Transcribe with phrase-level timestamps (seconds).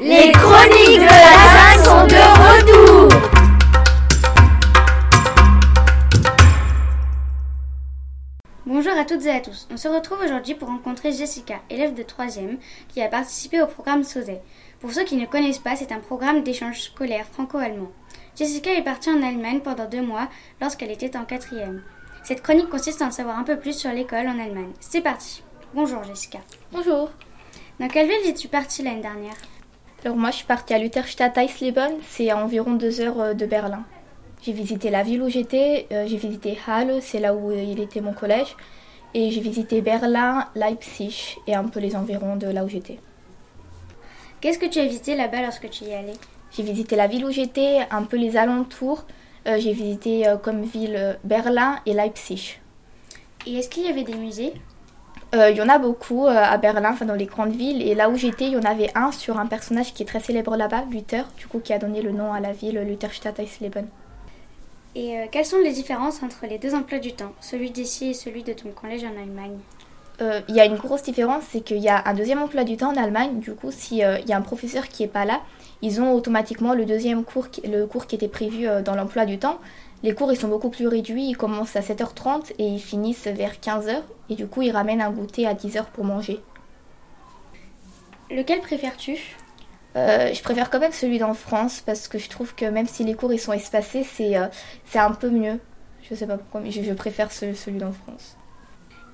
[0.00, 3.08] Les chroniques de la jungle sont de retour
[8.64, 9.66] Bonjour à toutes et à tous.
[9.72, 14.04] On se retrouve aujourd'hui pour rencontrer Jessica, élève de 3e, qui a participé au programme
[14.04, 14.38] SOSE.
[14.78, 17.90] Pour ceux qui ne connaissent pas, c'est un programme d'échange scolaire franco-allemand.
[18.36, 20.28] Jessica est partie en Allemagne pendant deux mois
[20.60, 21.82] lorsqu'elle était en quatrième.
[22.22, 24.74] Cette chronique consiste à en savoir un peu plus sur l'école en Allemagne.
[24.78, 25.42] C'est parti.
[25.74, 26.38] Bonjour Jessica.
[26.70, 27.10] Bonjour.
[27.80, 29.34] Dans quelle ville es-tu partie l'année dernière?
[30.04, 33.46] Alors moi je suis partie à Lutherstadt Eisleben, c'est à environ deux heures euh, de
[33.46, 33.84] Berlin.
[34.42, 38.00] J'ai visité la ville où j'étais, euh, j'ai visité Halle, c'est là où il était
[38.00, 38.54] mon collège,
[39.14, 43.00] et j'ai visité Berlin, Leipzig et un peu les environs de là où j'étais.
[44.40, 46.12] Qu'est-ce que tu as visité là-bas lorsque tu y es allée?
[46.52, 49.04] J'ai visité la ville où j'étais, un peu les alentours,
[49.48, 52.60] euh, j'ai visité euh, comme ville euh, Berlin et Leipzig.
[53.46, 54.52] Et est-ce qu'il y avait des musées?
[55.34, 57.94] Euh, Il y en a beaucoup euh, à Berlin, enfin dans les grandes villes, et
[57.94, 60.56] là où j'étais, il y en avait un sur un personnage qui est très célèbre
[60.56, 63.88] là-bas, Luther, du coup qui a donné le nom à la ville, Lutherstadt Eisleben.
[64.94, 68.14] Et euh, quelles sont les différences entre les deux emplois du temps, celui d'ici et
[68.14, 69.58] celui de ton collège en Allemagne?
[70.20, 72.76] Euh, Il y a une grosse différence, c'est qu'il y a un deuxième emploi du
[72.76, 73.38] temps en Allemagne.
[73.38, 75.40] Du coup, s'il y a un professeur qui est pas là,
[75.82, 79.26] ils ont automatiquement le deuxième cours, qui- le cours qui était prévu euh, dans l'emploi
[79.26, 79.58] du temps.
[80.02, 81.24] Les cours, ils sont beaucoup plus réduits.
[81.28, 84.02] Ils commencent à 7h30 et ils finissent vers 15h.
[84.30, 86.40] Et du coup, ils ramènent un goûter à 10h pour manger.
[88.30, 89.16] Lequel préfères-tu?
[89.96, 93.04] Euh, je préfère quand même celui d'en France parce que je trouve que même si
[93.04, 94.46] les cours ils sont espacés, c'est euh,
[94.94, 95.58] un peu mieux.
[96.08, 98.36] Je sais pas pourquoi, mais je, je préfère ce- celui d'en France.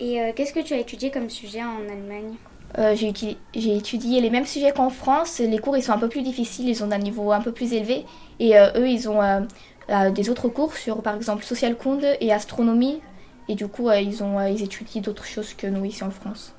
[0.01, 2.37] Et euh, qu'est-ce que tu as étudié comme sujet en Allemagne?
[2.79, 5.39] Euh, j'ai étudié les mêmes sujets qu'en France.
[5.39, 7.73] Les cours, ils sont un peu plus difficiles, ils ont un niveau un peu plus
[7.73, 8.05] élevé.
[8.41, 12.33] Et euh, eux, ils ont euh, des autres cours sur, par exemple, social kunde et
[12.33, 13.01] astronomie.
[13.49, 16.53] Et du coup, ils, ont, ils étudient d'autres choses que nous ici en France.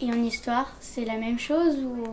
[0.00, 2.04] Et en histoire, c'est la même chose ou?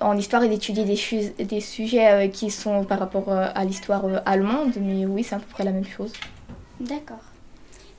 [0.00, 4.72] En histoire, ils étudient des, des sujets qui sont par rapport à l'histoire allemande.
[4.80, 6.12] Mais oui, c'est à peu près la même chose.
[6.80, 7.22] D'accord.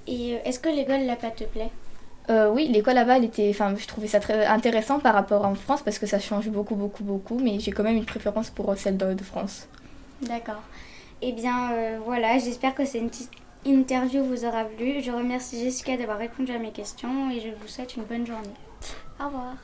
[0.07, 1.69] Et est-ce que l'école là-bas te plaît?
[2.29, 5.81] Euh, oui, l'école là-bas, était, enfin, je trouvais ça très intéressant par rapport en France
[5.81, 7.37] parce que ça change beaucoup, beaucoup, beaucoup.
[7.39, 9.67] Mais j'ai quand même une préférence pour celle de- de France.
[10.21, 10.61] D'accord.
[11.21, 13.31] Eh bien euh, voilà, j'espère que cette petite
[13.65, 15.01] interview vous aura plu.
[15.01, 18.55] Je remercie Jessica d'avoir répondu à mes questions et je vous souhaite une bonne journée.
[19.19, 19.55] Au revoir.